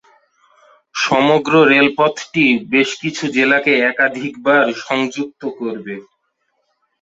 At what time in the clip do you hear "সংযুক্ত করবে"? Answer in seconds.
4.81-5.95